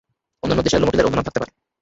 অন্যান্য 0.43 0.63
দেশে 0.65 0.77
লোমোটিলের 0.79 1.07
অন্য 1.07 1.17
নাম 1.17 1.25
থাকতে 1.27 1.39
পারে। 1.41 1.51